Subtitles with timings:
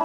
[0.00, 0.04] Oh,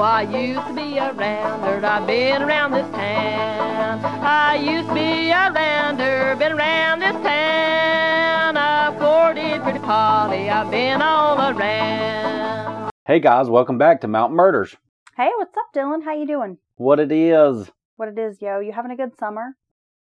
[0.00, 4.02] I used to be a rounder, I've been around this town.
[4.02, 8.56] I used to be a rounder, been around this town.
[8.56, 12.90] I've courted pretty Polly, I've been all around.
[13.04, 14.74] Hey guys, welcome back to Mountain Murders.
[15.14, 16.02] Hey, what's up, Dylan?
[16.02, 16.56] How you doing?
[16.76, 17.70] What it is?
[18.02, 18.58] What it is, yo?
[18.58, 19.54] You having a good summer?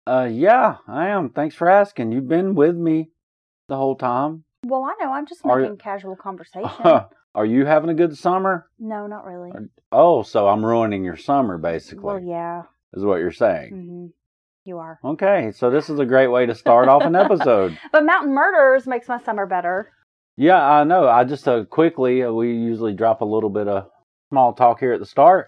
[0.05, 1.31] Uh, yeah, I am.
[1.31, 2.11] Thanks for asking.
[2.11, 3.09] You've been with me
[3.69, 4.43] the whole time.
[4.63, 5.11] Well, I know.
[5.11, 6.69] I'm just Are making you- casual conversation.
[7.33, 8.69] Are you having a good summer?
[8.77, 9.49] no, not really.
[9.91, 12.03] Oh, so I'm ruining your summer, basically.
[12.03, 12.65] Well, yeah.
[12.93, 13.69] Is what you're saying.
[13.71, 14.05] hmm
[14.63, 14.99] You are.
[15.03, 17.79] Okay, so this is a great way to start off an episode.
[17.91, 19.91] But Mountain Murders makes my summer better.
[20.35, 21.07] Yeah, I know.
[21.07, 23.89] I just uh, quickly uh, we usually drop a little bit of
[24.29, 25.47] small talk here at the start.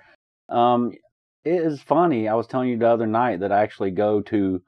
[0.49, 0.93] Um,
[1.45, 2.27] it is funny.
[2.27, 4.61] I was telling you the other night that I actually go to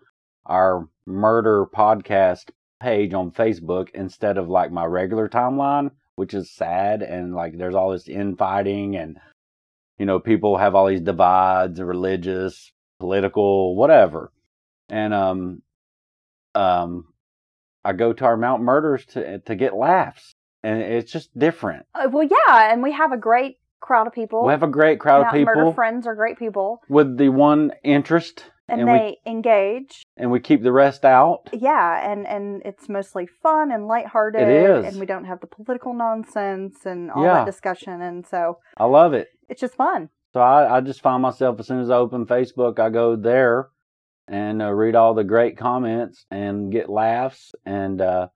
[0.46, 7.02] our murder podcast page on Facebook instead of like my regular timeline, which is sad
[7.02, 9.18] and like there's all this infighting and
[9.98, 14.32] you know people have all these divides, religious, political, whatever.
[14.90, 15.62] And um
[16.56, 17.06] um
[17.84, 21.86] I go to our Mount Murders to to get laughs, and it's just different.
[21.96, 23.58] Uh, well, yeah, and we have a great
[23.92, 24.46] crowd of people.
[24.46, 27.28] We have a great crowd of Mountain Murder people friends are great people, with the
[27.30, 30.04] one interest, and, And we- they engage.
[30.16, 31.50] and we keep the rest out.
[31.52, 34.42] Yeah, and and it's mostly fun and lighthearted.
[34.42, 34.86] It is.
[34.86, 37.34] and we don't have the political nonsense and all Yeah.
[37.40, 39.28] that discussion, and so I love it.
[39.50, 40.08] it's just fun.
[40.34, 43.68] So I, I just find myself as soon as I open Facebook, I go there
[44.30, 48.28] and uh, read all the great comments and get laughs and uh,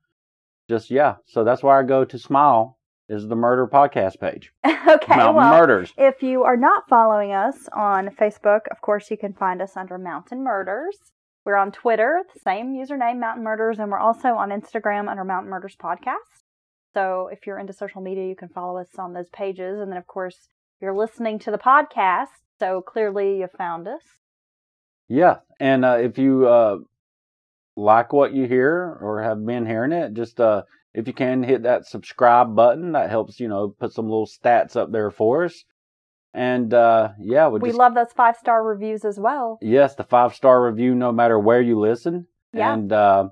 [0.70, 1.16] just yeah.
[1.28, 2.78] So that's why I go to Smile
[3.10, 4.52] is the murder podcast page.
[4.66, 5.94] okay, Mountain well, Murders.
[5.98, 9.98] If you are not following us on Facebook, of course, you can find us under
[9.98, 10.98] Mountain Murders.
[11.46, 15.52] We're on Twitter, the same username, Mountain Murders, and we're also on Instagram under Mountain
[15.52, 16.16] Murders Podcast.
[16.94, 19.80] So if you're into social media, you can follow us on those pages.
[19.80, 20.48] And then, of course,
[20.82, 22.28] you're listening to the podcast,
[22.60, 24.02] so clearly you found us.
[25.08, 26.78] Yeah, and uh, if you uh,
[27.76, 30.64] like what you hear or have been hearing it, just uh,
[30.96, 34.76] if you can hit that subscribe button, that helps you know put some little stats
[34.76, 35.64] up there for us.
[36.34, 39.58] And uh, yeah, we We just love those five star reviews as well.
[39.62, 42.28] yes, the five star review, no matter where you listen.
[42.54, 42.74] Yeah.
[42.74, 43.30] And uh,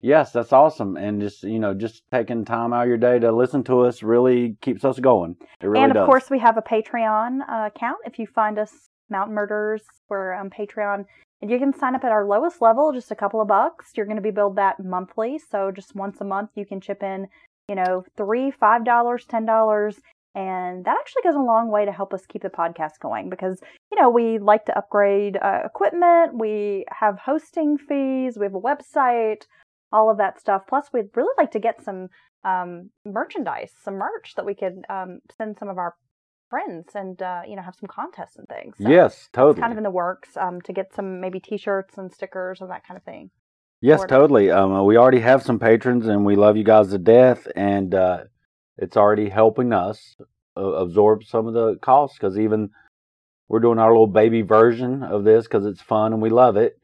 [0.00, 0.96] yes, that's awesome.
[0.96, 4.02] And just you know, just taking time out of your day to listen to us
[4.02, 5.36] really keeps us going.
[5.60, 6.06] It really and of does.
[6.06, 7.98] course, we have a Patreon uh, account.
[8.06, 8.72] If you find us
[9.10, 11.04] Mountain Murders, we're on Patreon.
[11.40, 13.92] And you can sign up at our lowest level, just a couple of bucks.
[13.96, 15.38] You're going to be billed that monthly.
[15.38, 17.28] So just once a month, you can chip in,
[17.68, 20.00] you know, three, five dollars, ten dollars.
[20.34, 23.60] And that actually goes a long way to help us keep the podcast going because,
[23.90, 26.38] you know, we like to upgrade uh, equipment.
[26.38, 28.36] We have hosting fees.
[28.38, 29.46] We have a website,
[29.90, 30.62] all of that stuff.
[30.68, 32.08] Plus, we'd really like to get some
[32.44, 35.94] um, merchandise, some merch that we could um, send some of our
[36.48, 38.76] friends and uh, you know have some contests and things.
[38.80, 39.60] So yes, totally.
[39.60, 42.86] kind of in the works um, to get some maybe T-shirts and stickers and that
[42.86, 43.30] kind of thing.
[43.80, 44.16] Yes, order.
[44.16, 44.50] totally.
[44.50, 47.46] Um, we already have some patrons, and we love you guys to death.
[47.54, 48.24] And uh,
[48.76, 50.16] it's already helping us
[50.56, 52.70] uh, absorb some of the costs because even
[53.48, 56.80] we're doing our little baby version of this because it's fun and we love it.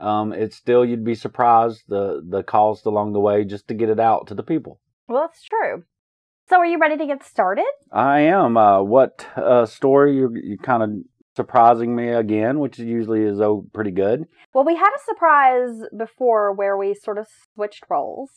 [0.00, 3.88] Um, it's still you'd be surprised the the cost along the way just to get
[3.88, 4.80] it out to the people.
[5.08, 5.84] Well, that's true.
[6.48, 7.64] So, are you ready to get started?
[7.90, 8.56] I am.
[8.56, 10.90] Uh, what uh, story you're, you're kind of
[11.36, 14.26] surprising me again, which usually is oh pretty good.
[14.52, 18.30] Well, we had a surprise before where we sort of switched roles,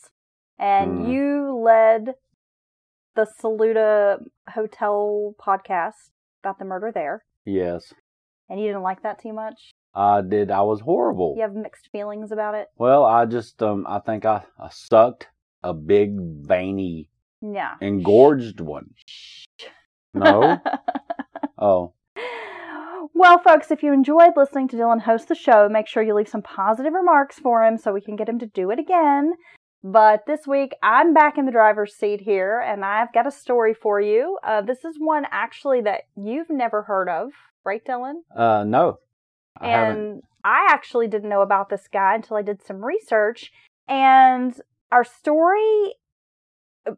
[0.58, 1.10] and Hmm.
[1.10, 2.14] you led
[3.14, 4.18] the Saluda
[4.50, 6.10] Hotel podcast
[6.42, 7.92] about the murder there, Yes,
[8.48, 9.72] and you didn't like that too much.
[9.94, 10.50] I did.
[10.50, 11.34] I was horrible.
[11.36, 12.68] You have mixed feelings about it.
[12.76, 15.28] Well, I just um I think I, I sucked
[15.62, 17.10] a big veiny
[17.40, 17.74] Yeah.
[17.80, 18.90] engorged one.
[20.14, 20.58] No?
[21.60, 21.92] Oh.
[23.14, 26.28] Well, folks, if you enjoyed listening to Dylan host the show, make sure you leave
[26.28, 29.32] some positive remarks for him so we can get him to do it again.
[29.82, 33.74] But this week, I'm back in the driver's seat here, and I've got a story
[33.74, 34.38] for you.
[34.44, 37.30] Uh, this is one actually that you've never heard of,
[37.64, 38.20] right, Dylan?
[38.36, 38.98] Uh no.
[39.60, 39.98] I haven't.
[39.98, 43.50] and I actually didn't know about this guy until I did some research.
[43.88, 44.54] And
[44.92, 45.94] our story,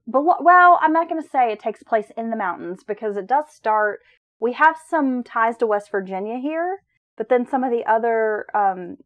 [0.09, 3.27] belo- well, I'm not going to say it takes place in the mountains because it
[3.27, 4.01] does start.
[4.41, 6.83] We have some ties to West Virginia here,
[7.17, 8.97] but then some of the other um,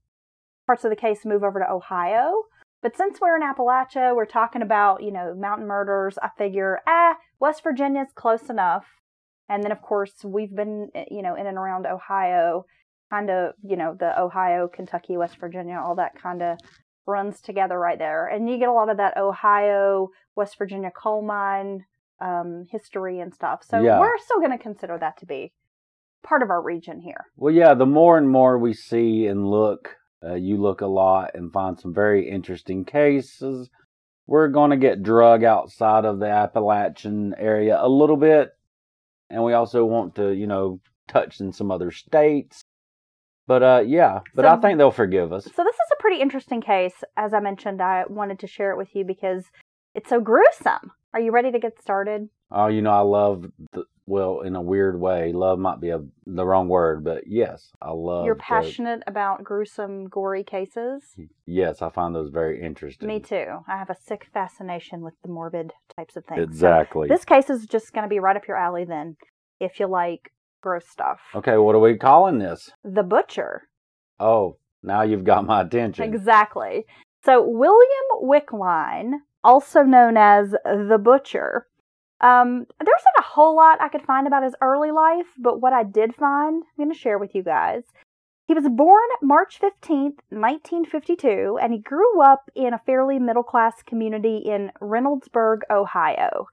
[0.66, 2.44] parts of the case move over to Ohio.
[2.82, 6.18] But since we're in Appalachia, we're talking about, you know, mountain murders.
[6.22, 8.84] I figure, ah, West Virginia's close enough.
[9.48, 12.64] And then, of course, we've been, you know, in and around Ohio.
[13.10, 16.58] kind of, you know, the Ohio, Kentucky, West Virginia, all that kind of
[17.06, 18.26] runs together right there.
[18.26, 21.84] And you get a lot of that Ohio, West Virginia coal mine
[22.20, 23.62] um, history and stuff.
[23.64, 23.98] So Yeah.
[24.00, 25.52] we're still going to consider that to be
[26.22, 27.26] part of our region here.
[27.36, 31.32] Well, yeah, the more and more we see and look, uh, you look a lot
[31.34, 33.68] and find some very interesting cases.
[34.26, 38.52] We're going to get drug outside of the Appalachian area a little bit.
[39.28, 42.63] And we also want to, you know, touch in some other states.
[43.46, 45.44] But uh yeah, but So- I think they'll forgive us.
[45.44, 47.04] So this is a pretty interesting case.
[47.16, 49.44] As I mentioned, I wanted to share it with you because
[49.94, 50.92] it's so gruesome.
[51.12, 52.28] Are you ready to get started?
[52.50, 56.00] Oh, you know, I love the, well, in a weird way, love might be a,
[56.26, 61.02] the wrong word, but yes, I love You're the- passionate about gruesome, gory cases.
[61.46, 63.06] yes, I find those very interesting.
[63.08, 63.46] Me too.
[63.68, 66.38] I have a sick fascination with the morbid types of things.
[66.38, 67.08] So Exactly.
[67.08, 69.16] this case is just going to be right up your alley then,
[69.60, 70.32] if you like
[70.64, 71.20] gross stuff.
[71.34, 72.70] Okay, what are we calling this?
[72.82, 73.68] The Butcher.
[74.18, 76.04] Oh, now you've got my attention.
[76.12, 76.84] Exactly.
[77.22, 79.12] So William Wickline,
[79.44, 81.66] also known as the Butcher.
[82.20, 85.74] Um, there's not a whole lot I could find about his early life, but what
[85.74, 87.82] I did find, I'm going to share with you guys.
[88.46, 93.82] He was born March 15th, 1952, and he grew up in a fairly middle class
[93.86, 96.46] community in Reynoldsburg, Ohio.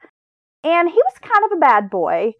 [0.63, 2.33] And he was kind of a bad boy,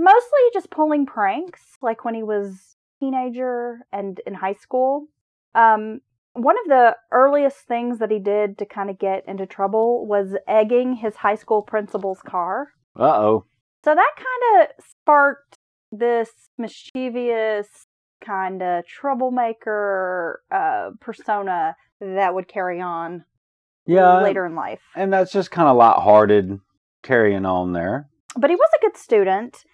[0.00, 5.06] mostly just pulling pranks, like when he was a teenager and in high school.
[5.54, 6.00] Um,
[6.32, 10.34] one of the earliest things that he did to kind of get into trouble was
[10.48, 12.68] egging his high school principal's car.
[12.98, 13.44] Uh oh.
[13.84, 15.56] So that kind of sparked
[15.92, 17.66] this mischievous
[18.24, 23.24] kind of troublemaker uh, persona that would carry on
[23.86, 24.22] Yeah.
[24.22, 24.80] later in life.
[24.94, 26.60] And that's just kind of lighthearted
[27.02, 28.08] carrying on there.
[28.36, 29.64] But he was a good student,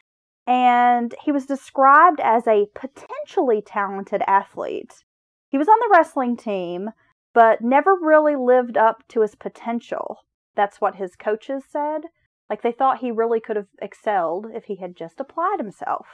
[0.46, 5.04] and he was described as a potentially talented athlete.
[5.48, 6.90] He was on the wrestling team,
[7.34, 10.24] but never really lived up to his potential.
[10.54, 12.02] That's what his coaches said.
[12.48, 16.06] Like they thought he really could have excelled if he had just applied himself.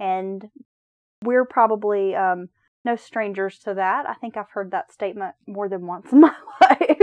[0.00, 0.48] And
[1.22, 2.48] we're probably um,
[2.84, 4.08] no strangers to that.
[4.08, 6.97] I think I've heard that statement more than once in my life.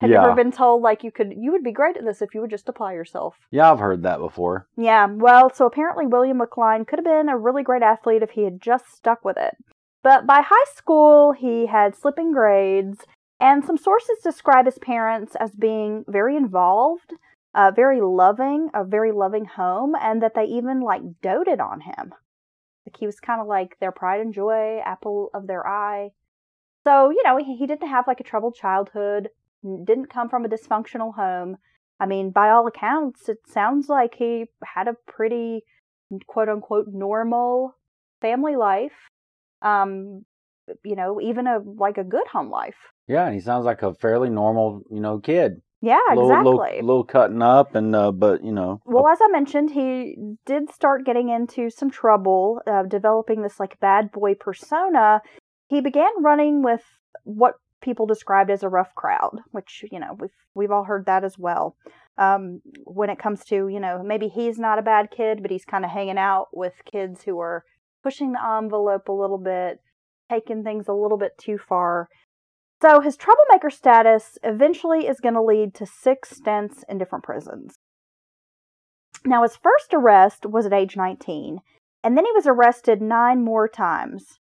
[0.00, 2.32] Have you ever been told like you could you would be great at this if
[2.32, 3.36] you would just apply yourself?
[3.50, 4.68] Yeah, I've heard that before.
[4.76, 8.44] Yeah, well, so apparently William Wickline could have been a really great athlete if he
[8.44, 9.56] had just stuck with it.
[10.04, 13.00] But by high school, he had slipping grades,
[13.40, 17.14] and some sources describe his parents as being very involved,
[17.54, 22.14] uh, very loving, a very loving home, and that they even like doted on him.
[22.86, 26.10] Like he was kind of like their pride and joy, apple of their eye.
[26.86, 29.30] So, you know, he, he didn't have like a troubled childhood,
[29.62, 31.56] didn't come from a dysfunctional home.
[32.00, 35.64] I mean, by all accounts, it sounds like he had a pretty
[36.26, 37.74] quote unquote normal
[38.20, 38.92] family life.
[39.62, 40.24] Um,
[40.84, 42.76] you know, even a like a good home life.
[43.06, 45.62] Yeah, and he sounds like a fairly normal, you know, kid.
[45.80, 46.50] Yeah, little, exactly.
[46.52, 48.80] Little, little cutting up, and uh, but you know.
[48.84, 53.78] Well, as I mentioned, he did start getting into some trouble, uh, developing this like
[53.80, 55.22] bad boy persona.
[55.68, 56.82] He began running with
[57.24, 61.24] what people described as a rough crowd, which you know we've we've all heard that
[61.24, 61.76] as well.
[62.16, 65.64] Um, when it comes to you know maybe he's not a bad kid, but he's
[65.64, 67.64] kind of hanging out with kids who are
[68.02, 69.80] pushing the envelope a little bit,
[70.30, 72.08] taking things a little bit too far.
[72.80, 77.74] So his troublemaker status eventually is going to lead to six stints in different prisons.
[79.24, 81.58] Now, his first arrest was at age 19,
[82.04, 84.38] and then he was arrested nine more times.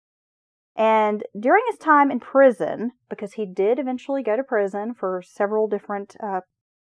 [0.75, 5.67] And during his time in prison, because he did eventually go to prison for several
[5.67, 6.41] different uh,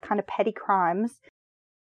[0.02, 1.20] kind of petty crimes,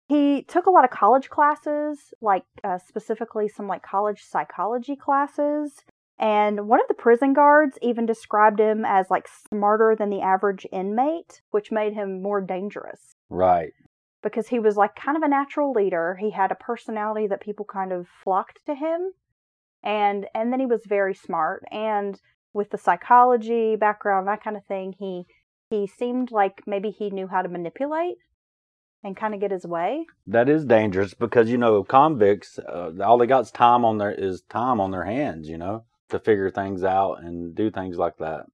[0.08, 5.82] he took a lot of college classes, like uh, specifically some like college psychology classes.
[6.18, 10.66] And one of the prison guards even described him as like smarter than the average
[10.70, 13.72] inmate, which made him more dangerous Right.
[14.22, 16.16] because he was like kind of a natural leader.
[16.20, 19.12] He had a personality that people kind of flocked to him.
[19.82, 22.20] And and then he was very smart and
[22.52, 25.24] with the psychology background, that kind of thing, he
[25.70, 28.16] he seemed like maybe he knew how to manipulate
[29.04, 30.04] and kind of get his way.
[30.26, 34.12] That is dangerous because you know convicts, uh, all they got is time on their
[34.12, 35.48] is time on their hands.
[35.48, 38.46] You know to figure things out and do things like that.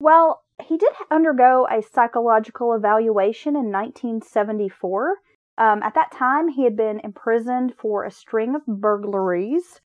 [0.00, 5.16] Well, he did undergo a psychological evaluation in 1974.
[5.56, 9.80] Um, at that time, he had been imprisoned for a string of burglaries.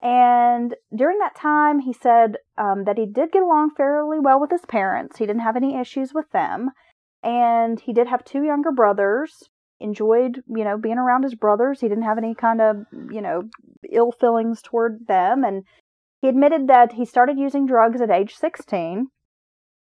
[0.00, 4.50] And during that time, he said um, that he did get along fairly well with
[4.50, 5.18] his parents.
[5.18, 6.70] He didn't have any issues with them.
[7.22, 9.48] And he did have two younger brothers.
[9.80, 11.80] Enjoyed, you know, being around his brothers.
[11.80, 12.76] He didn't have any kind of,
[13.10, 13.42] you know,
[13.90, 15.44] ill feelings toward them.
[15.44, 15.64] And
[16.20, 19.08] He admitted that he started using drugs at age 16.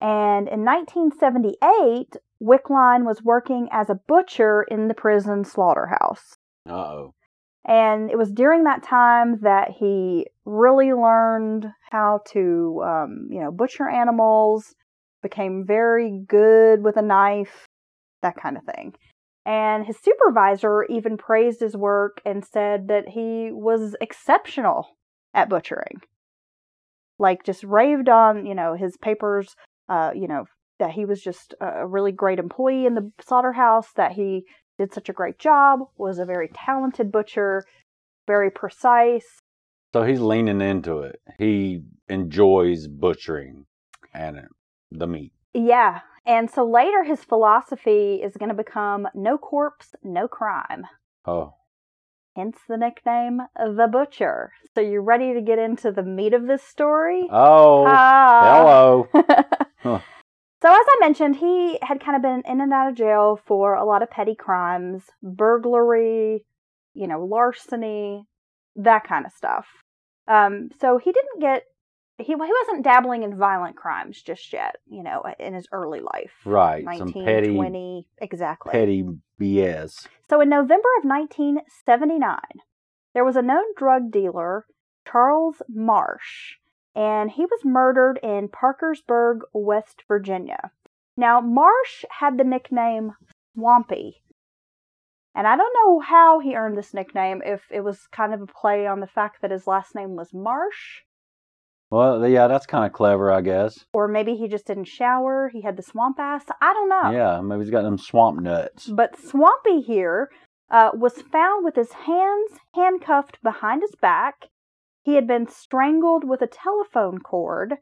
[0.02, 6.38] And in 1978, Wickline was working as a butcher in the prison slaughterhouse.
[6.68, 7.14] Uh oh.
[7.66, 13.52] And it was during that time that he really learned how to, um, you know,
[13.52, 14.76] butcher animals,
[15.22, 17.66] became very good with a knife,
[18.22, 18.94] that kind of thing.
[19.46, 24.88] And his supervisor even praised his work and said that he was exceptional
[25.34, 26.02] at butchering.
[27.20, 29.56] Like, just raved on, you know, his papers,
[29.88, 30.46] uh, you know,
[30.80, 34.44] that he was just a really great employee in the slaughterhouse, that he
[34.78, 37.64] did such a great job, was a very talented butcher,
[38.28, 39.40] very precise.
[39.94, 41.22] So he's leaning into it.
[41.38, 43.66] He enjoys butchering
[44.14, 44.48] and
[44.92, 45.34] the meat.
[45.54, 46.00] Yeah.
[46.26, 50.86] And so later his philosophy is going to become no corpse, no crime.
[51.26, 51.56] Oh,
[52.36, 54.54] Hence the nickname The Butcher.
[54.74, 57.28] So you're ready to get into the meat of this story?
[57.32, 58.42] oh, Ah.
[58.58, 59.08] hello.
[59.84, 60.00] Huh.
[60.64, 63.74] So, as I mentioned, he had kind of been in and out of jail for
[63.74, 66.46] a lot of petty crimes burglary,
[66.94, 68.26] you know, larceny,
[68.78, 69.68] that kind of stuff.
[70.26, 71.64] Um, so, he didn't get,
[72.18, 76.32] he, he wasn't dabbling in violent crimes just yet, you know, in his early life.
[76.46, 78.72] Right, some 19, petty, 20, exactly.
[78.72, 79.04] petty
[79.42, 80.08] BS.
[80.30, 82.40] So in November of 1979,
[83.14, 84.66] there was a known drug dealer,
[85.06, 86.56] Charles Marsh,
[86.96, 90.72] and he was murdered in Parkersburg, West Virginia.
[91.18, 93.14] Now, Marsh had the nickname
[93.56, 94.22] Swampy.
[95.36, 98.46] And I don't know how he earned this nickname, if it was kind of a
[98.46, 101.02] play on the fact that his last name was Marsh,
[101.90, 103.86] Well, yeah, that's kind of clever, I guess.
[103.94, 106.46] or maybe he just didn't shower, he had the swamp ass.
[106.62, 107.12] I don't know.
[107.12, 108.88] Yeah, maybe he's got them swamp nuts.
[108.88, 110.30] But Swampy here
[110.72, 114.50] uh, was found with his hands handcuffed behind his back.
[115.04, 117.78] He had been strangled with a telephone cord,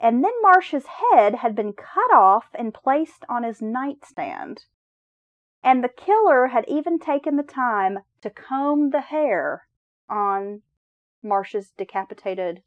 [0.00, 4.64] and then Marsh's head had been cut off and placed on his nightstand.
[5.62, 9.68] And the killer had even taken the time to comb the hair
[10.08, 10.62] on
[11.22, 12.62] Marsh's decapitated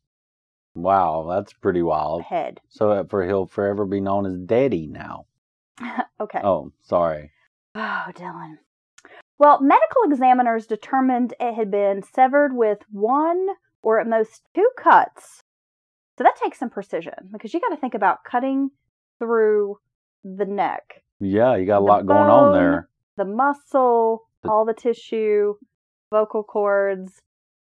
[0.76, 2.24] Wow, that's pretty wild.
[2.24, 2.60] head.
[2.68, 5.26] So for he'll forever be known as Daddy now.
[6.20, 6.42] okay.
[6.44, 7.32] Oh, sorry.
[7.74, 8.58] Oh, Dylan.
[9.38, 13.48] Well, medical examiners determined it had been severed with one
[13.86, 15.44] or at most two cuts.
[16.18, 18.72] So that takes some precision because you got to think about cutting
[19.20, 19.78] through
[20.24, 22.90] the neck, Yeah, you got a lot going on there.
[23.16, 25.54] the muscle, The- all the tissue,
[26.10, 27.22] vocal cords,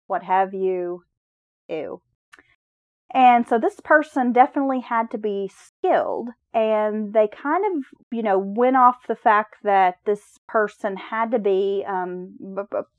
[0.07, 1.03] what have you.
[1.69, 2.01] Ew.
[3.13, 8.37] And so this person definitely had to be skilled, and they kind of, you know,
[8.37, 12.35] went off the fact that this person had to be um,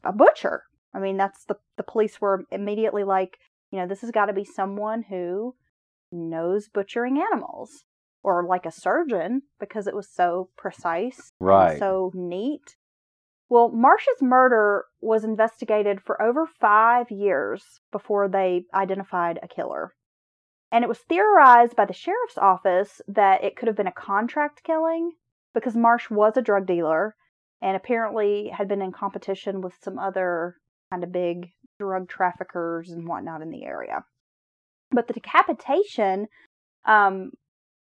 [0.04, 0.64] a butcher.
[0.94, 3.38] I mean, that's the the police were immediately like,
[3.70, 5.54] you know, this has got to be someone who
[6.11, 7.84] knows butchering animals,
[8.22, 11.78] or like a surgeon because it was so precise, Right.
[11.78, 12.76] so neat.
[13.49, 19.94] Well, Marsh's murder was investigated for over five years before they identified a killer.
[20.70, 24.62] And it was theorized by the sheriff's office that it could have been a contract
[24.64, 25.12] killing
[25.52, 27.14] because Marsh was a drug dealer
[27.61, 30.56] and apparently had been in competition with some other
[30.92, 34.04] kind of big drug traffickers and whatnot in the area.
[34.90, 36.26] But the decapitation
[36.84, 37.32] um,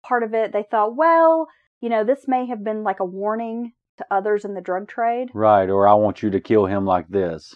[0.02, 1.48] part of it, they thought, well,
[1.82, 5.28] you know, this may have been like a warning to others in the drug trade.
[5.34, 7.54] Right, or I want you to kill him like this.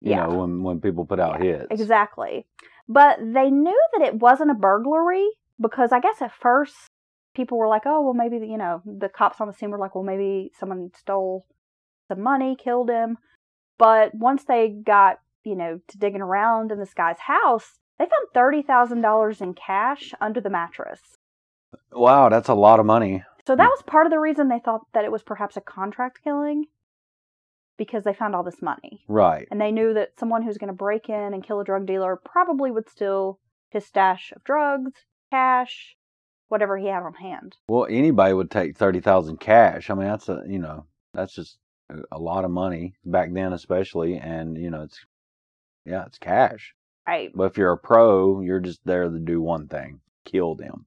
[0.00, 0.26] You Yeah.
[0.26, 1.66] know, when when people put out hits.
[1.70, 2.46] Exactly.
[2.88, 5.28] But they knew that it wasn't a burglary
[5.60, 6.74] because I guess at first
[7.34, 9.94] people were like, oh, well, maybe, you know, the cops on the scene were like,
[9.94, 11.44] well, maybe someone stole
[12.08, 13.18] some money, killed him.
[13.78, 18.66] But once they got, you know, to digging around in this guy's house, they found
[18.66, 21.00] $30,000 in cash under the mattress.
[21.92, 23.24] Wow, that's a lot of money.
[23.46, 26.18] So that was part of the reason they thought that it was perhaps a contract
[26.22, 26.66] killing
[27.78, 29.04] because they found all this money.
[29.08, 29.48] Right.
[29.50, 32.16] And they knew that someone who's going to break in and kill a drug dealer
[32.22, 33.38] probably would steal
[33.70, 34.92] his stash of drugs,
[35.30, 35.96] cash,
[36.48, 37.56] whatever he had on hand.
[37.68, 39.88] Well, anybody would take thirty thousand cash.
[39.88, 41.58] I mean, that's a you know that's just
[42.12, 45.04] a, lot of money back then, especially, and you know it's
[45.84, 46.74] yeah, it's cash.
[47.06, 47.30] Right.
[47.34, 50.86] But if you're a pro, you're just there to do one thing: kill them.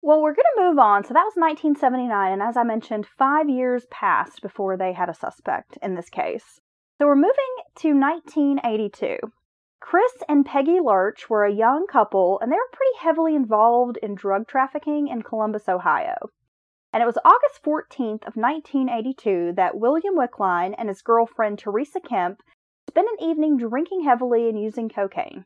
[0.00, 1.02] Well, we're going to move on.
[1.02, 2.32] So that was 1979.
[2.32, 6.60] And as I mentioned, five years passed before they had a suspect in this case.
[6.98, 9.18] So we're moving to 1982.
[9.80, 14.14] Chris and Peggy Lurch were a young couple, and they were pretty heavily involved in
[14.14, 16.30] drug trafficking in Columbus, Ohio.
[16.92, 22.40] And it was August 14th of 1982 that William Wickline and his girlfriend Teresa Kemp
[22.88, 25.44] spent an evening drinking heavily and using cocaine.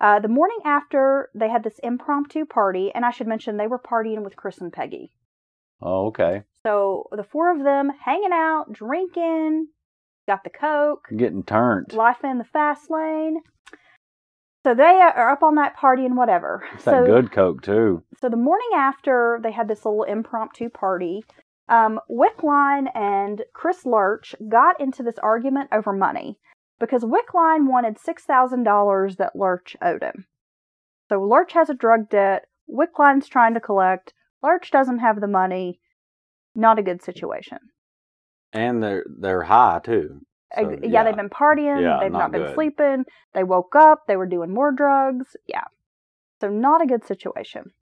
[0.00, 3.78] Uh, the morning after, they had this impromptu party, and I should mention they were
[3.78, 5.12] partying with Chris and Peggy.
[5.82, 6.44] Oh, okay.
[6.66, 9.68] So the four of them hanging out, drinking,
[10.26, 11.92] got the coke, Getting turned.
[11.92, 13.42] life in the fast lane.
[14.64, 16.64] So they are up all night partying, whatever.
[16.74, 18.02] It's so that good Coke too.
[18.20, 21.24] so the morning after they had this little impromptu party,
[21.68, 26.38] um, Wickline and Chris Lurch got into this argument over money
[26.78, 30.26] because Wickline wanted six thousand dollars that Lurch owed him.
[31.08, 32.44] So Lurch has a drug debt.
[32.68, 34.12] Wickline's trying to collect.
[34.42, 35.80] Lurch doesn't have the money.
[36.54, 37.58] Not a good situation.
[38.52, 40.20] And they're they're high too.
[40.56, 41.82] So, yeah, they've been partying.
[41.82, 42.54] Yeah, they've not not, been good.
[42.54, 43.04] sleeping.
[43.34, 44.06] They woke up.
[44.06, 45.36] They were doing more drugs.
[45.46, 45.64] Yeah.
[46.40, 47.72] So, not a good situation.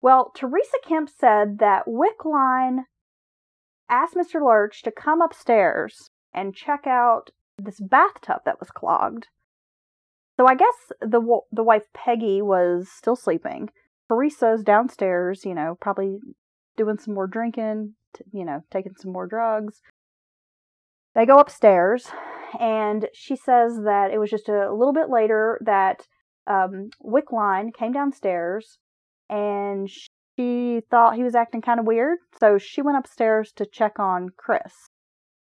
[0.00, 2.84] Well, Teresa Kemp said that Wickline
[3.88, 4.44] asked Mr.
[4.44, 9.28] Lurch to come upstairs and check out this bathtub that was clogged.
[10.36, 13.70] So, I guess the the wife Peggy was still sleeping.
[14.08, 16.18] Teresa's downstairs, you know, probably
[16.76, 19.80] doing some more drinking, t- you know, taking some more drugs.
[21.18, 22.12] They go upstairs,
[22.60, 26.06] and she says that it was just a little bit later that
[26.46, 28.78] um, Wickline came downstairs,
[29.28, 33.98] and she thought he was acting kind of weird, so she went upstairs to check
[33.98, 34.90] on Chris,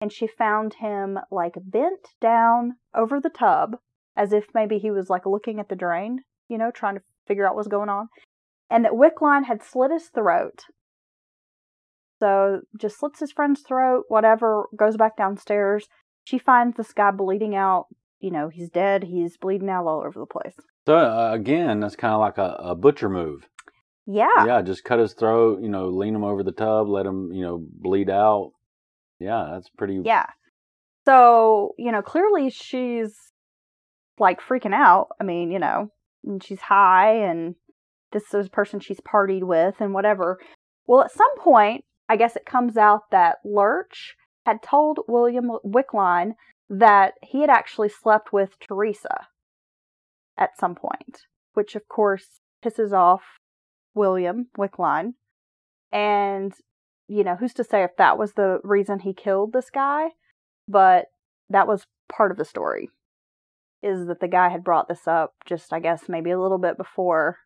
[0.00, 3.76] and she found him like bent down over the tub,
[4.16, 7.47] as if maybe he was like looking at the drain, you know, trying to figure
[7.47, 8.09] out what's going on,
[8.71, 10.62] and that Wickline had slit his throat
[12.20, 15.87] so just slits his friend's throat, whatever, goes back downstairs.
[16.25, 17.87] She finds this guy bleeding out.
[18.20, 19.04] You know, he's dead.
[19.04, 20.54] He's bleeding out all over the place.
[20.87, 23.46] So uh, again, that's kind of like a, a butcher move.
[24.06, 24.46] Yeah.
[24.46, 25.61] Yeah, just cut his throat.
[25.62, 28.52] You know, lean him over the tub, let him you know bleed out.
[29.18, 30.00] Yeah, that's pretty.
[30.04, 30.26] Yeah.
[31.04, 33.14] So, you know, clearly she's
[34.18, 35.08] like freaking out.
[35.20, 35.90] I mean, you know,
[36.25, 37.54] and she's high and
[38.12, 40.38] this is a person she's partied with and whatever.
[40.87, 46.34] Well, at some point, I guess it comes out that Lurch had told William Wickline
[46.69, 49.26] that he had actually slept with Teresa
[50.38, 51.23] at some point,
[51.54, 53.23] which of course pisses off
[53.95, 55.14] William Wickline.
[55.92, 56.52] And,
[57.08, 60.10] you know, who's to say if that was the reason he killed this guy?
[60.69, 61.06] But
[61.49, 62.90] that was part of the story.
[63.82, 66.76] Is that the guy had brought this up just, I guess, maybe a little bit
[66.76, 67.38] before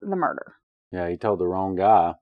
[0.00, 0.54] the murder.
[0.92, 2.14] Yeah, he told the wrong guy.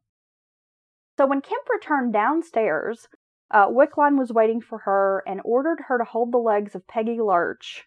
[1.19, 3.09] So when Kemp returned downstairs,
[3.51, 7.21] uh, Wickline was waiting for her and ordered her to hold the legs of Peggy
[7.21, 7.85] Lurch,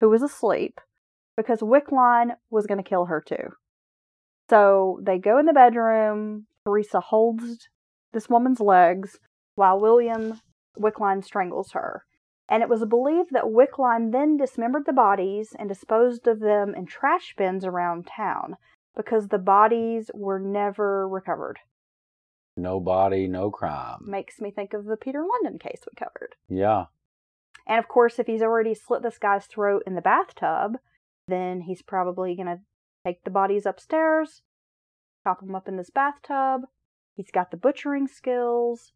[0.00, 0.80] who was asleep,
[1.36, 3.54] because Wickline was going to kill her too.
[4.48, 6.46] So they go in the bedroom.
[6.66, 7.68] Teresa holds
[8.12, 9.18] this woman's legs
[9.54, 10.40] while William
[10.78, 12.04] Wickline strangles her.
[12.48, 16.86] And it was believed that Wickline then dismembered the bodies and disposed of them in
[16.86, 18.56] trash bins around town
[18.94, 21.58] because the bodies were never recovered.
[22.56, 24.00] No body, no crime.
[24.06, 26.34] Makes me think of the Peter London case we covered.
[26.48, 26.86] Yeah.
[27.66, 30.78] And of course, if he's already slit this guy's throat in the bathtub,
[31.28, 32.60] then he's probably going to
[33.06, 34.42] take the bodies upstairs,
[35.24, 36.62] chop them up in this bathtub.
[37.14, 38.92] He's got the butchering skills,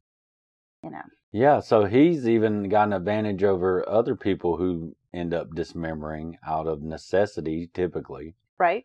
[0.82, 1.02] you know.
[1.32, 6.66] Yeah, so he's even got an advantage over other people who end up dismembering out
[6.66, 8.34] of necessity, typically.
[8.58, 8.84] Right?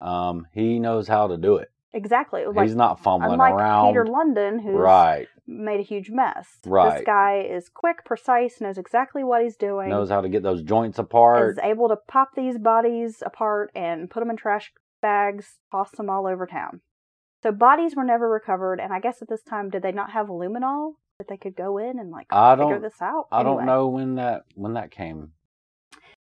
[0.00, 1.70] Um, he knows how to do it.
[1.94, 2.44] Exactly.
[2.46, 3.88] Like, he's not fumbling unlike around.
[3.88, 5.28] Peter London, who's right.
[5.46, 6.48] made a huge mess.
[6.64, 6.98] Right.
[6.98, 9.90] This guy is quick, precise, knows exactly what he's doing.
[9.90, 11.50] Knows how to get those joints apart.
[11.50, 16.08] is able to pop these bodies apart and put them in trash bags, toss them
[16.08, 16.80] all over town.
[17.42, 20.28] So bodies were never recovered, and I guess at this time, did they not have
[20.28, 23.26] luminol that they could go in and like I figure don't- this out?
[23.30, 25.32] I don't know when that when that came.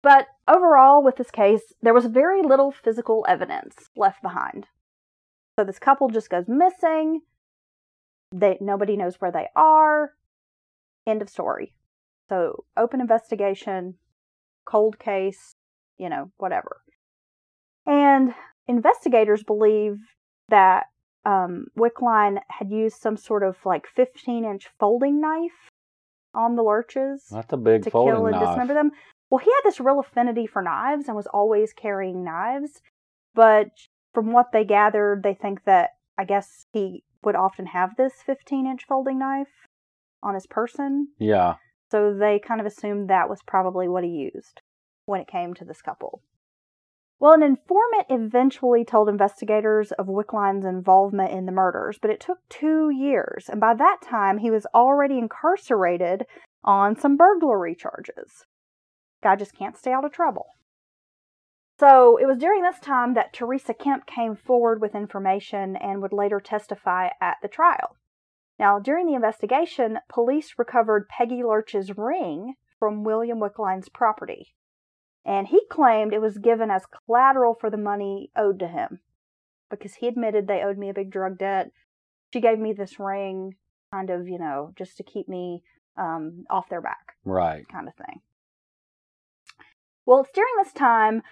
[0.03, 4.67] But overall, with this case, there was very little physical evidence left behind.
[5.59, 7.21] So this couple just goes missing.
[8.33, 10.13] They nobody knows where they are.
[11.07, 11.73] End of story.
[12.29, 13.95] So open investigation,
[14.67, 15.55] cold case,
[15.99, 16.83] you know, whatever.
[17.87, 18.35] And
[18.67, 19.99] investigators believe
[20.49, 20.87] that
[21.25, 25.71] um, Wickline had used some sort of like 15 inch folding knife
[26.35, 28.49] on the Lurches That's a big to kill and knife.
[28.49, 28.91] dismember them.
[29.31, 32.83] Well, he had this real affinity for knives and was always carrying knives.
[33.35, 33.69] But
[34.17, 38.67] from what they gathered, they think that I guess he would often have this 15
[38.67, 39.69] inch folding knife
[40.23, 41.09] on his person.
[41.19, 41.57] Yeah.
[41.91, 44.63] So they kind of assumed that was probably what he used
[45.05, 46.23] when it came to this couple.
[47.19, 52.39] Well, an informant eventually told investigators of Wickline's involvement in the murders, but it took
[52.49, 56.25] two years, and by that time he was already incarcerated
[56.65, 58.47] on some burglary charges.
[59.23, 60.47] Guy just can't stay out of trouble.
[61.79, 66.13] So it was during this time that Teresa Kemp came forward with information and would
[66.13, 67.97] later testify at the trial.
[68.59, 74.55] Now, during the investigation, police recovered Peggy Lurch's ring from William Wickline's property,
[75.25, 79.01] and he claimed it was given as collateral for the money owed to him
[79.69, 81.71] because he admitted they owed me a big drug debt.
[82.33, 83.57] She gave me this ring,
[83.93, 85.63] kind of, you know, just to keep me
[85.99, 87.69] um, off their back, Right.
[87.69, 88.21] kind of thing.
[90.07, 91.23] Well, it's during this time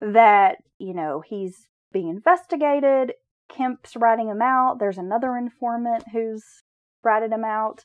[0.00, 3.14] that, you know, he's being investigated.
[3.48, 4.78] Kemp's writing him out.
[4.78, 6.44] There's another informant who's
[7.02, 7.84] ratted him out.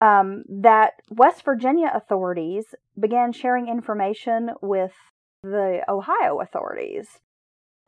[0.00, 4.92] Um, that West Virginia authorities began sharing information with
[5.42, 7.20] the Ohio authorities.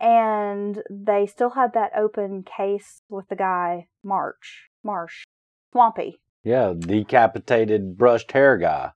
[0.01, 5.25] And they still had that open case with the guy, March, Marsh,
[5.73, 6.19] Swampy.
[6.43, 8.91] Yeah, decapitated brushed hair guy.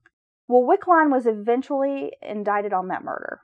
[0.49, 3.41] Well, Wickline was eventually indicted on that murder.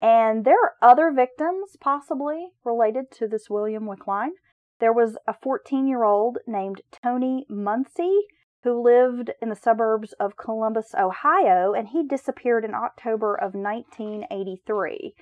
[0.00, 4.32] And there are other victims possibly related to this William Wickline.
[4.78, 8.26] There was a 14 year old named Tony Muncie
[8.62, 15.14] who lived in the suburbs of Columbus, Ohio, and he disappeared in October of 1983.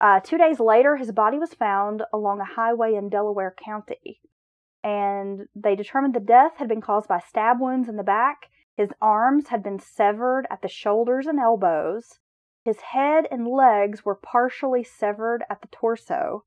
[0.00, 4.20] Uh, two days later, his body was found along a highway in Delaware County.
[4.82, 8.48] And they determined the death had been caused by stab wounds in the back.
[8.76, 12.18] His arms had been severed at the shoulders and elbows.
[12.64, 16.44] His head and legs were partially severed at the torso.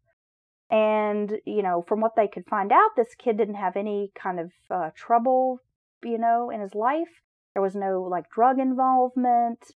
[0.69, 4.39] And, you know, from what they could find out, this kid didn't have any kind
[4.39, 5.59] of uh, trouble,
[6.03, 7.21] you know, in his life.
[7.53, 9.71] There was no like drug involvement.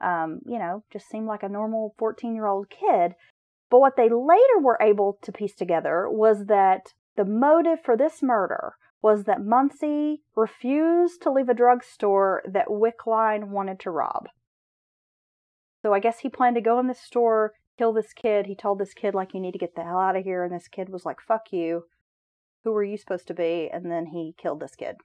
[0.00, 3.14] Um, you know, just seemed like a normal 14 year old kid.
[3.70, 8.22] But what they later were able to piece together was that the motive for this
[8.22, 14.28] murder was that Muncie refused to leave a drugstore that Wickline wanted to rob.
[15.82, 18.46] So I guess he planned to go in this store, kill this kid.
[18.46, 20.44] He told this kid, like, you need to get the hell out of here.
[20.44, 21.84] And this kid was like, fuck you.
[22.64, 23.68] Who were you supposed to be?
[23.72, 24.96] And then he killed this kid.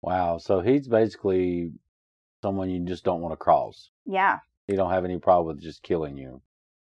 [0.00, 0.38] Wow.
[0.38, 1.72] So he's basically
[2.42, 3.90] someone you just don't want to cross.
[4.06, 4.38] Yeah.
[4.66, 6.40] He don't have any problem with just killing you.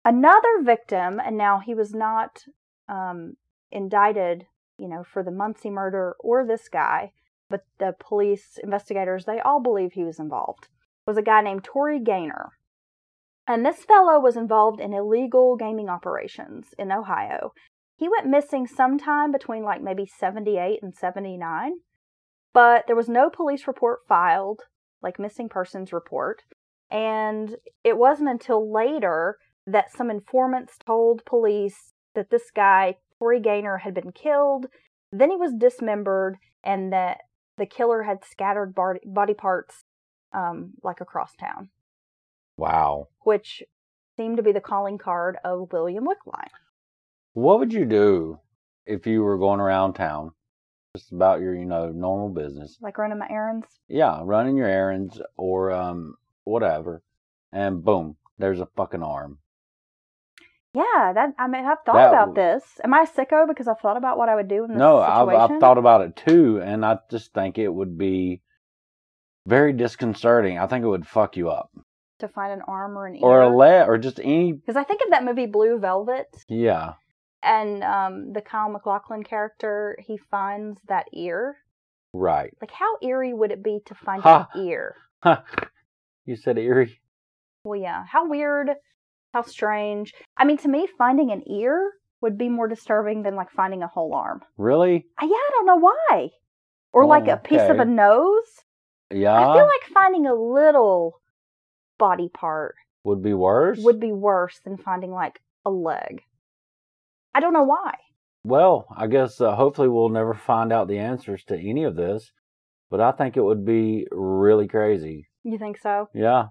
[0.04, 2.44] Another victim, and now he was not
[2.88, 3.36] um,
[3.70, 7.12] indicted, you know, for the Muncie murder or this guy,
[7.48, 10.68] but the police investigators, they all believe he was involved,
[11.06, 12.52] was a guy named Tory Gaynor.
[13.46, 17.52] And this fellow was involved in illegal gaming operations in Ohio.
[17.96, 21.72] He went missing sometime between like maybe 78 and 79,
[22.52, 24.62] but there was no police report filed,
[25.02, 26.42] like missing persons report.
[26.90, 33.78] And it wasn't until later that some informants told police that this guy, Tory Gaynor,
[33.78, 34.66] had been killed.
[35.10, 37.18] Then he was dismembered, and that
[37.56, 39.84] the killer had scattered body parts
[40.32, 41.68] um, like across town,
[42.62, 43.08] Wow.
[43.24, 43.62] which
[44.16, 46.50] seemed to be the calling card of William Wickline.
[47.32, 48.38] What would you do
[48.86, 50.32] if you were going around town,
[50.94, 52.78] just about your, you know, normal business?
[52.80, 53.66] Like running my errands.
[53.88, 57.02] Yeah, running your errands or um whatever,
[57.52, 59.38] and boom, there's a fucking arm.
[60.74, 62.62] Yeah, that I mean, I've thought That about this.
[62.84, 65.28] Am I sicko because I've thought about what I would do in this No, I've.
[65.28, 68.40] I've thought about it too, and I just think it would be
[69.46, 70.58] very disconcerting.
[70.58, 71.70] I think it would fuck you up,
[72.22, 73.22] to find an arm or an ear.
[73.22, 74.52] or a leg, or just any.
[74.54, 76.94] Because I think of that movie Blue Velvet, Yeah,
[77.42, 81.56] and um, the Kyle MacLachlan character, he finds that ear.
[82.12, 82.52] right.
[82.60, 84.48] Like, how eerie would it be to find Ha.
[84.54, 84.96] an ear?
[86.24, 86.98] you said eerie.
[87.64, 88.04] Well, yeah.
[88.10, 88.70] How weird,
[89.32, 90.12] how strange.
[90.36, 93.88] I mean, to me, finding an ear would be more disturbing than like finding a
[93.88, 94.42] whole arm.
[94.56, 95.06] Really?
[95.20, 96.30] Yeah, I don't know why.
[96.92, 98.62] Or Oh, like a piece of a nose.
[99.10, 99.34] Yeah.
[99.34, 101.20] I feel like finding a little
[102.02, 103.78] body part would be worse.
[103.80, 106.22] would be worse than finding like a leg.
[107.32, 107.94] I don't know why.
[108.42, 112.32] Well, I guess uh, hopefully we'll never find out the answers to any of this,
[112.90, 115.28] but I think it would be really crazy.
[115.44, 116.08] You think so?
[116.12, 116.46] Yeah.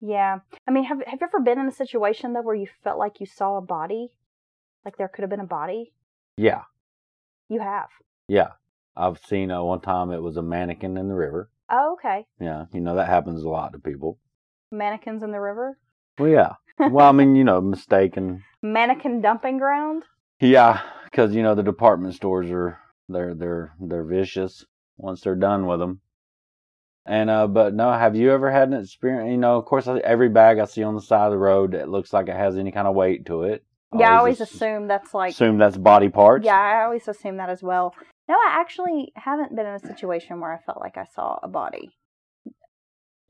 [0.00, 0.40] Yeah.
[0.66, 3.20] I mean, have have you ever been in a situation though where you felt like
[3.20, 4.08] you saw a body?
[4.84, 5.92] Like there could have been a body?
[6.36, 6.62] Yeah.
[7.48, 7.90] You have.
[8.26, 8.52] Yeah.
[8.96, 11.50] I've seen uh, one time it was a mannequin in the river.
[11.70, 12.26] Oh, okay.
[12.40, 12.64] Yeah.
[12.72, 14.18] You know, that happens a lot to people.
[14.70, 15.78] Mannequins in the river?
[16.18, 16.52] Well, yeah.
[16.78, 18.44] well, I mean, you know, mistaken.
[18.62, 20.04] Mannequin dumping ground?
[20.40, 20.80] Yeah.
[21.04, 22.78] Because, you know, the department stores are,
[23.08, 24.64] they're, they're, they're vicious
[24.96, 26.00] once they're done with them.
[27.06, 29.30] And, uh, but no, have you ever had an experience?
[29.30, 31.88] You know, of course, every bag I see on the side of the road that
[31.88, 33.64] looks like it has any kind of weight to it.
[33.98, 36.44] yeah, I always ass- assume that's like assume that's body parts.
[36.44, 37.94] Yeah, I always assume that as well.
[38.28, 41.48] No, I actually haven't been in a situation where I felt like I saw a
[41.48, 41.90] body.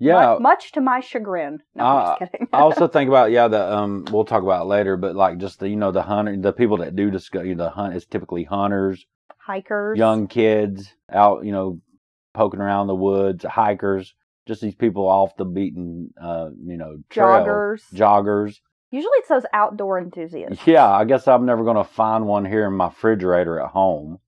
[0.00, 0.34] Yeah.
[0.34, 1.60] Mu- much to my chagrin.
[1.74, 2.48] No, I'm Uh, just kidding.
[2.52, 5.60] I also think about yeah the um we'll talk about it later, but like just
[5.60, 8.06] the you know the hunter the people that do discuss you know, the hunt is
[8.06, 9.06] typically hunters,
[9.38, 11.80] hikers, young kids out you know
[12.34, 14.14] poking around the woods, hikers,
[14.48, 17.82] just these people off the beaten uh you know trail, joggers.
[17.94, 18.60] joggers.
[18.92, 20.66] Usually it's those outdoor enthusiasts.
[20.66, 24.18] Yeah, I guess I'm never gonna find one here in my refrigerator at home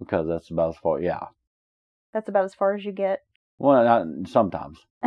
[0.00, 1.00] because that's about as far.
[1.00, 1.28] Yeah,
[2.12, 3.20] That's about as far as you get.
[3.60, 4.78] Well, not, sometimes.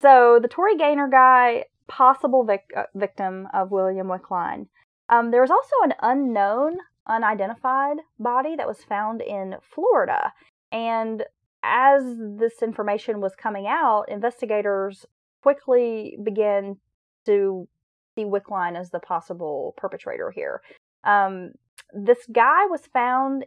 [0.00, 4.66] so the Tory Gaynor guy, possible vic- uh, victim of William Wickline.
[5.08, 10.34] Um, there was also an unknown, unidentified body that was found in Florida,
[10.70, 11.24] and
[11.62, 12.02] as
[12.38, 15.06] this information was coming out, investigators
[15.42, 16.76] quickly began
[17.24, 17.66] to
[18.14, 20.60] see Wickline as the possible perpetrator here.
[21.04, 21.52] Um,
[21.94, 23.46] this guy was found,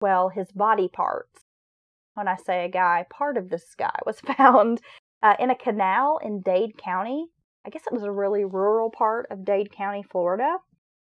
[0.00, 1.44] well, his body parts.
[2.18, 4.82] When I say a guy, part of this guy was found
[5.22, 7.28] uh, in a canal in Dade County.
[7.64, 10.56] I guess it was a really rural part of Dade County, Florida.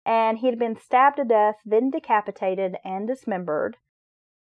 [0.04, 3.76] And he had been stabbed to death, then decapitated and dismembered.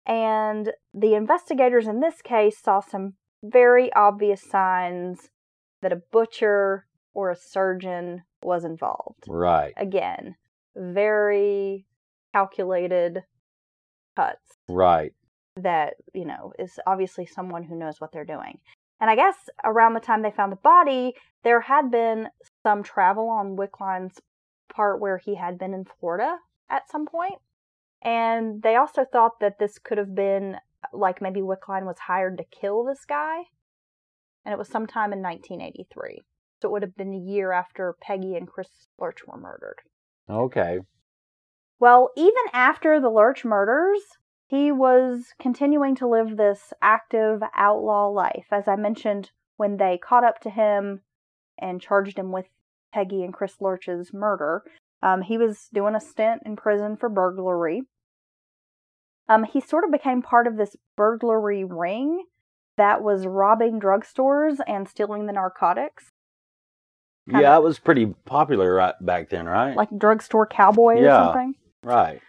[0.03, 5.29] And the investigators in this case saw some very obvious signs
[5.83, 9.25] that a butcher or a surgeon was involved.
[9.27, 10.37] Right, Again,
[10.75, 11.85] very
[12.33, 13.23] calculated
[14.15, 15.13] cuts right.
[15.63, 18.59] That, you know, is obviously someone who knows what they're doing.
[18.99, 22.29] And I guess around the time they found the body, there had been
[22.63, 24.19] some travel on Wickline's
[24.73, 26.37] part where he had been in Florida
[26.69, 27.39] at some point.
[28.01, 30.57] And they also thought that this could have been
[30.93, 33.43] like maybe Wickline was hired to kill this guy.
[34.45, 36.21] And it was sometime in 1983.
[36.61, 39.77] So it would have been a year after Peggy and Chris Lurch were murdered.
[40.29, 40.79] Okay.
[41.79, 44.01] Well, even after the Lurch murders,
[44.47, 48.47] he was continuing to live this active outlaw life.
[48.51, 51.01] As I mentioned, when they caught up to him
[51.59, 52.45] and charged him with
[52.93, 54.63] Peggy and Chris Lurch's murder,
[55.03, 57.83] um, he was doing a stint in prison for burglary.
[59.29, 62.25] Um, he sort of became part of this burglary ring
[62.77, 66.11] that was robbing drugstores and stealing the narcotics,
[67.27, 69.75] Kinda- Yeah, it was pretty popular right back then, right?
[69.75, 71.25] like drugstore cowboy or Yeah.
[71.25, 71.55] something.
[71.83, 72.21] right.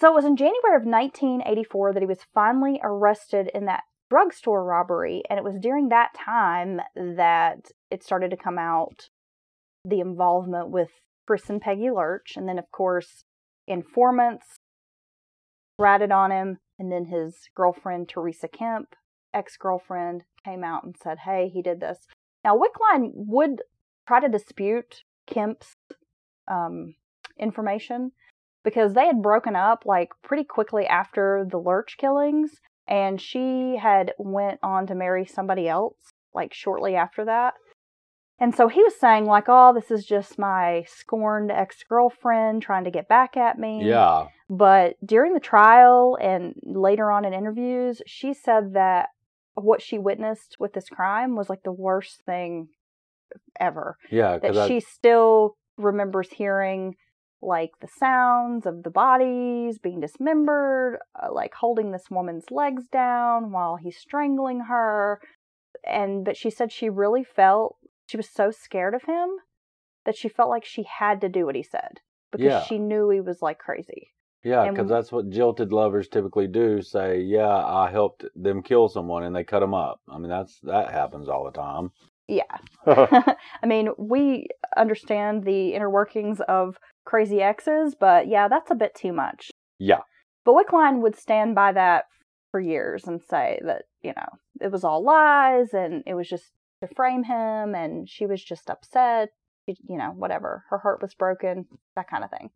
[0.00, 4.64] So it was in January of 1984 that he was finally arrested in that drugstore
[4.64, 9.08] robbery, and it was during that time that it started to come out
[9.84, 10.90] the involvement with
[11.26, 13.24] Chris and Peggy Lurch, and then of course
[13.66, 14.58] informants
[15.78, 18.94] ratted on him, and then his girlfriend Teresa Kemp,
[19.32, 22.06] ex-girlfriend, came out and said, "Hey, he did this."
[22.44, 23.62] Now Wickline would
[24.06, 25.74] try to dispute Kemp's
[26.46, 26.94] um,
[27.38, 28.12] information
[28.66, 32.50] because they had broken up like pretty quickly after the Lurch killings
[32.88, 35.94] and she had went on to marry somebody else
[36.34, 37.54] like shortly after that.
[38.40, 42.90] And so he was saying like, "Oh, this is just my scorned ex-girlfriend trying to
[42.90, 44.26] get back at me." Yeah.
[44.50, 49.10] But during the trial and later on in interviews, she said that
[49.54, 52.68] what she witnessed with this crime was like the worst thing
[53.60, 54.32] ever Yeah.
[54.38, 56.96] that Because she still remembers hearing
[57.42, 63.52] like the sounds of the bodies being dismembered, uh, like holding this woman's legs down
[63.52, 65.20] while he's strangling her.
[65.86, 69.28] And but she said she really felt she was so scared of him
[70.04, 72.00] that she felt like she had to do what he said
[72.32, 72.62] because Yeah.
[72.64, 74.12] she knew he was like crazy.
[74.44, 76.80] yeah, because that's what jilted lovers typically do.
[76.80, 80.00] Say, yeah, I helped them kill someone, and they cut them up.
[80.08, 81.90] I mean, that's that happens all the time.
[82.28, 82.56] Yeah.
[82.86, 88.94] I mean, we understand the inner workings of crazy exes, but yeah, that's a bit
[88.94, 89.50] too much.
[89.78, 90.00] yeah.
[90.44, 92.04] But Wickline would stand by that
[92.52, 94.28] for years and say that, you know,
[94.60, 98.70] it was all lies and it was just to frame him and she was just
[98.70, 99.30] upset,
[99.66, 100.64] you you know, whatever.
[100.70, 102.50] Her heart was broken, that kind of thing.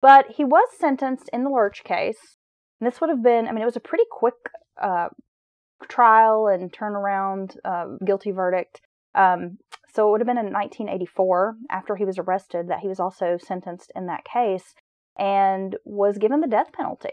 [0.00, 2.36] But he was sentenced in the Lurch case.
[2.80, 4.34] And this would have been, I mean, it was a pretty quick
[4.80, 5.08] uh,
[5.88, 8.80] trial and turnaround uh, guilty verdict.
[9.18, 9.58] Um,
[9.92, 13.36] so it would have been in 1984, after he was arrested, that he was also
[13.36, 14.74] sentenced in that case
[15.18, 17.10] and was given the death penalty.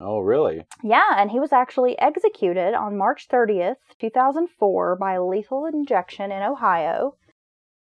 [0.00, 0.62] Oh, really?
[0.84, 7.16] Yeah, and he was actually executed on March 30th, 2004, by lethal injection in Ohio.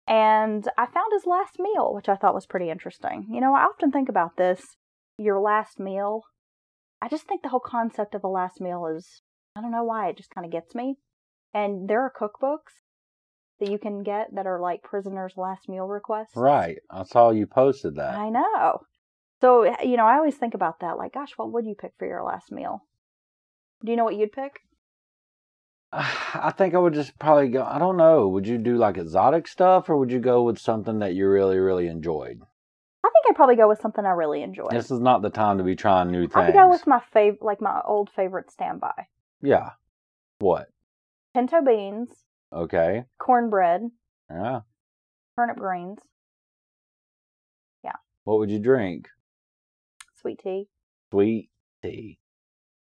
[0.08, 3.28] And I found his last meal, which I thought was pretty interesting.
[3.32, 4.76] You know, I often think about this
[5.18, 6.24] your last meal.
[7.00, 9.22] I just think the whole concept of a last meal is,
[9.56, 10.96] I don't know why, it just kind of gets me.
[11.54, 12.82] And there are cookbooks
[13.62, 16.36] that you can get that are like prisoners' last meal requests.
[16.36, 16.80] Right.
[16.90, 18.16] I saw you posted that.
[18.16, 18.82] I know.
[19.40, 20.98] So, you know, I always think about that.
[20.98, 22.84] Like, gosh, what would you pick for your last meal?
[23.84, 24.60] Do you know what you'd pick?
[25.94, 27.64] I think I would just probably go.
[27.64, 28.28] I don't know.
[28.28, 31.58] Would you do like exotic stuff, or would you go with something that you really,
[31.58, 32.42] really enjoyed?
[33.04, 34.68] I think I'd probably go with something I really enjoy.
[34.70, 36.36] This is not the time to be trying new things.
[36.36, 36.54] I things.
[36.54, 39.08] could go with my fav- like my old favorite standby:
[39.42, 39.72] yeah.
[40.40, 40.68] What?
[41.34, 42.10] pinto beans,
[42.54, 43.06] Okay.
[43.18, 43.82] cornbread,
[44.30, 44.62] Yeah.
[45.38, 46.00] turnip greens,
[47.84, 47.96] Yeah.
[48.24, 49.10] What would you drink?
[50.14, 50.68] sweet tea.
[51.10, 51.50] Sweet
[51.82, 52.20] tea.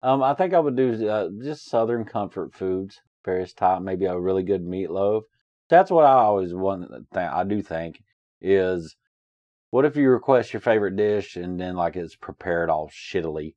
[0.02, 3.82] Um, I think I would do uh, just Southern comfort foods, various type.
[3.82, 5.22] Maybe a really good meatloaf.
[5.68, 6.88] That's what I always want.
[6.88, 8.00] to think I do think
[8.40, 8.96] is,
[9.70, 13.54] what if you request your favorite dish and then like it's prepared all shittily,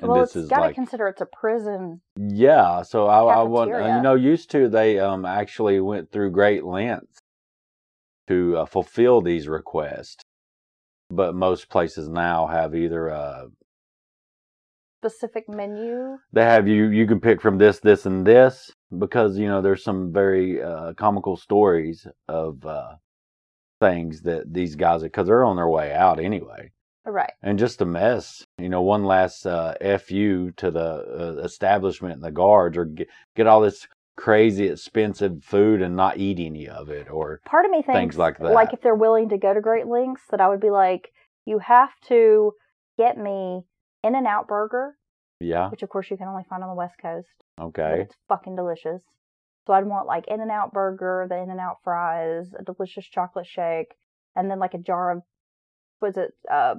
[0.00, 2.00] and well, this it's is got to like consider it's a prison.
[2.16, 6.30] Yeah, so I, I want uh, you know used to they um actually went through
[6.30, 7.18] great lengths
[8.28, 10.22] to uh, fulfill these requests,
[11.10, 13.48] but most places now have either a
[15.04, 16.16] specific menu.
[16.32, 19.82] they have you you can pick from this this and this because you know there's
[19.82, 22.92] some very uh, comical stories of uh
[23.80, 26.70] things that these guys because they're on their way out anyway
[27.04, 27.32] Right.
[27.42, 28.46] and just a mess.
[28.58, 33.08] You know, one last uh, fu to the uh, establishment and the guards, or get,
[33.34, 37.70] get all this crazy expensive food and not eat any of it, or Part of
[37.70, 38.52] me thinks Things like that.
[38.52, 41.10] Like if they're willing to go to great lengths, that I would be like,
[41.44, 42.52] you have to
[42.98, 43.62] get me
[44.04, 44.96] In and Out Burger,
[45.40, 47.44] yeah, which of course you can only find on the West Coast.
[47.60, 49.02] Okay, it's fucking delicious.
[49.66, 53.06] So I'd want like In and Out Burger, the In and Out fries, a delicious
[53.06, 53.94] chocolate shake,
[54.36, 55.22] and then like a jar of
[56.02, 56.74] was it uh,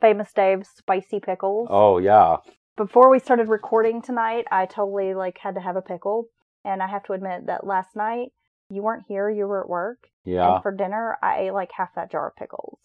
[0.00, 1.68] Famous Dave's spicy pickles.
[1.70, 2.38] oh yeah,
[2.76, 6.26] Before we started recording tonight, I totally like had to have a pickle,
[6.64, 8.32] and I have to admit that last night
[8.70, 10.54] you weren't here, you were at work, yeah.
[10.54, 12.80] and for dinner I ate like half that jar of pickles.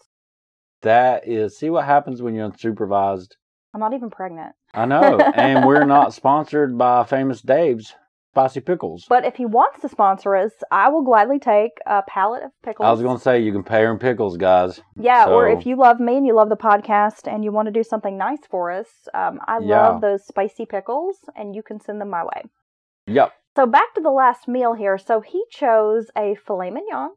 [0.84, 3.32] That is, see what happens when you're unsupervised.
[3.74, 4.54] I'm not even pregnant.
[4.74, 7.96] I know, and we're not sponsored by Famous Dave's
[8.34, 9.06] spicy pickles.
[9.08, 12.88] But if he wants to sponsor us, I will gladly take a pallet of pickles.
[12.88, 14.82] I was going to say you can pay her in pickles, guys.
[14.96, 17.72] Yeah, or if you love me and you love the podcast and you want to
[17.72, 19.88] do something nice for us, um, I Yeah.
[19.90, 22.42] love those spicy pickles, and you can send them my way.
[23.06, 23.34] Yep.
[23.56, 24.98] So back to the last meal here.
[24.98, 27.12] So he chose a filet mignon,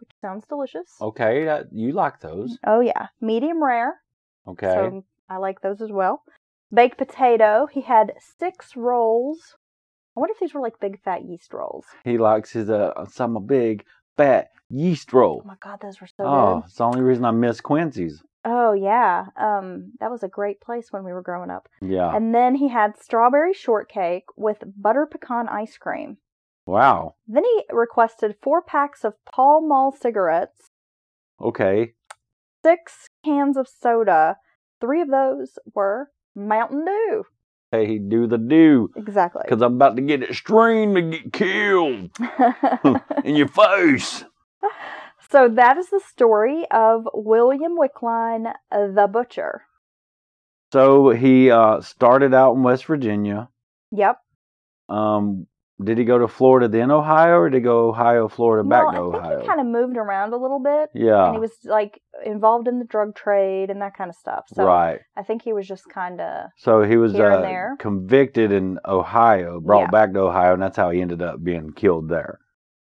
[0.00, 0.96] which sounds delicious.
[1.02, 2.56] Okay, that, you like those.
[2.66, 4.00] Oh yeah, medium rare.
[4.46, 4.72] Okay.
[4.74, 6.22] So I like those as well.
[6.72, 7.66] Baked potato.
[7.70, 9.56] He had six rolls.
[10.18, 11.86] I wonder if these were like big fat yeast rolls.
[12.02, 13.84] He likes his uh some big
[14.16, 15.42] fat yeast roll.
[15.44, 16.64] Oh my god, those were so Oh, good.
[16.66, 18.24] it's the only reason I miss Quincy's.
[18.44, 21.68] Oh yeah, um, that was a great place when we were growing up.
[21.80, 22.12] Yeah.
[22.12, 26.16] And then he had strawberry shortcake with butter pecan ice cream.
[26.66, 27.14] wow.
[27.28, 30.70] Then he requested four packs of Pall Mall cigarettes,
[31.40, 31.92] Okay.
[32.64, 34.38] six cans of soda.
[34.80, 37.24] Three of those were Mountain Dew.
[37.70, 38.90] Hey, he do the do.
[38.96, 39.42] Exactly.
[39.44, 42.10] Because I'm about to get extreme to get killed
[43.24, 44.24] in your face.
[45.30, 49.62] so that is the story of William Wickline, the butcher.
[50.72, 53.48] So he uh, started out in West Virginia.
[53.92, 54.16] Yep.
[54.88, 55.46] Um,
[55.82, 59.12] did he go to Florida then Ohio, or did he go Ohio, Florida, back well,
[59.12, 59.40] to I think Ohio?
[59.40, 60.90] he kind of moved around a little bit.
[60.94, 61.26] yeah.
[61.26, 64.44] And he was like involved in the drug trade and that kind of stuff.
[64.48, 65.00] So right.
[65.16, 67.76] I think he was just kind of So he was uh, there.
[67.78, 69.90] convicted in Ohio, brought Yeah.
[69.90, 72.40] back to Ohio, and that's how he ended up being killed there.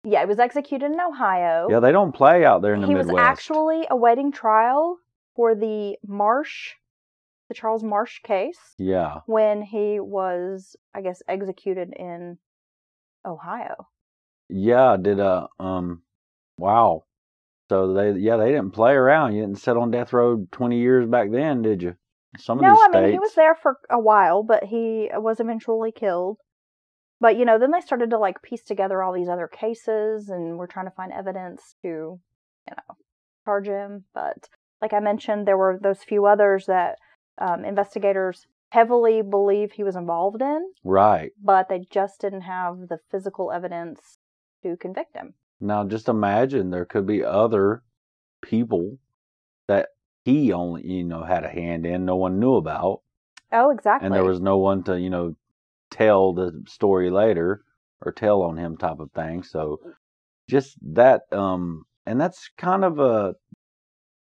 [0.04, 1.68] yeah, he was executed in Ohio.
[1.70, 4.98] Yeah, they don't play out there in the he was actually awaiting trial
[5.36, 6.74] for the Marsh,
[7.48, 9.20] the Charles Marsh case, Yeah.
[9.28, 12.38] when he was, I guess, executed in
[13.26, 13.88] Ohio.
[14.50, 16.02] Yeah, did a um
[16.58, 17.04] wow.
[17.70, 19.34] So they yeah, they didn't play around.
[19.34, 21.96] You didn't sit on death row twenty years back then, did you?
[22.38, 22.94] Some of No, I states.
[22.94, 26.38] mean he was there for a while, but he was eventually killed.
[27.20, 30.58] But you know, then they started to like piece together all these other cases, and
[30.58, 32.20] we're trying to find evidence to, you
[32.76, 32.96] know,
[33.46, 34.06] charge him.
[34.14, 34.50] But
[34.82, 36.98] like I mentioned, there were those few others that
[37.38, 41.32] um, investigators heavily believe he was involved in, Right.
[41.42, 44.18] but they just didn't have the physical evidence
[44.64, 45.34] to convict him.
[45.60, 47.84] Now just imagine there could be other
[48.42, 48.98] people
[49.68, 49.90] that
[50.24, 53.02] he only, you know, had a hand in, no one knew about.
[53.52, 54.06] Oh, exactly.
[54.06, 55.36] And there was no one to, you know,
[55.90, 57.64] tell the story later
[58.02, 59.44] or tell on him type of thing.
[59.44, 59.82] So
[60.50, 63.36] just that um and that's kind of a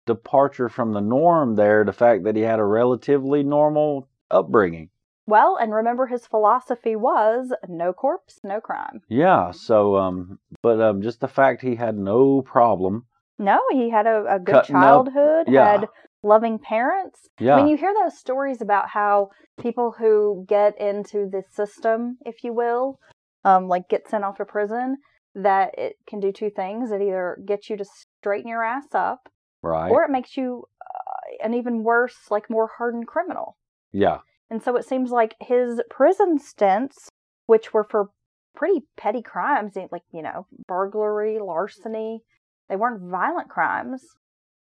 [0.05, 4.89] departure from the norm there, the fact that he had a relatively normal upbringing.
[5.25, 9.01] well, and remember his philosophy was no corpse, no crime.
[9.09, 13.05] Yeah, so um but um just the fact he had no problem
[13.39, 15.71] No, he had a, a good Cutting up, childhood, yeah.
[15.71, 15.87] had
[16.23, 17.27] loving parents.
[17.39, 17.53] Yeah.
[17.53, 22.43] I mean, you hear those stories about how people who get into the system, if
[22.43, 22.99] you will,
[23.43, 24.97] um, like get sent off to prison,
[25.35, 26.91] that it can do two things.
[26.91, 27.85] It either gets you to
[28.21, 29.29] straighten your ass up,
[29.61, 29.91] right.
[29.91, 33.55] or it makes you uh, an even worse, like more hardened criminal.
[33.97, 34.19] Yeah.
[34.49, 37.09] And so it seems like his prison stints,
[37.47, 38.11] which were for
[38.55, 42.21] pretty petty crimes, like, you know, burglary, larceny,
[42.69, 44.03] they weren't violent crimes,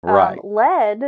[0.02, 0.44] um, Right.
[0.44, 1.00] led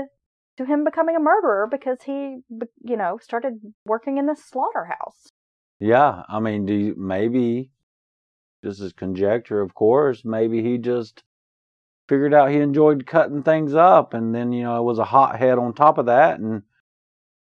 [0.58, 2.42] to him becoming a murderer because he,
[2.84, 5.28] you know, started working in this slaughterhouse.
[5.80, 7.70] Yeah, I mean, do you, maybe
[8.62, 11.24] this is conjecture, of course, maybe he just
[12.08, 15.58] figured out he enjoyed cutting things up, and then you know it was a hothead
[15.58, 16.62] on top of that, and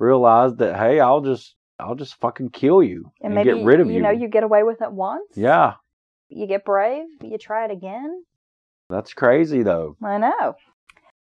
[0.01, 3.79] realized that hey, I'll just I'll just fucking kill you And, and, maybe, get rid
[3.79, 3.93] of you.
[3.95, 5.29] you know, you get away with it once.
[5.35, 5.73] yeah,
[6.29, 8.23] You get brave, you try it again.
[8.89, 9.95] that's crazy though.
[10.03, 10.55] I know.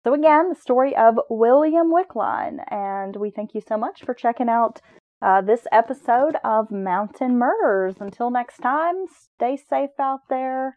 [0.03, 4.51] So again, the story of William Wickline, and we thank you so much for checking
[4.51, 4.81] out
[5.23, 7.95] uh, this episode of Mountain Murders.
[8.01, 8.97] Until next time,
[9.37, 10.77] stay safe out there.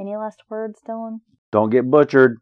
[0.00, 1.18] Any last words, Dylan?
[1.52, 2.38] Don't get butchered.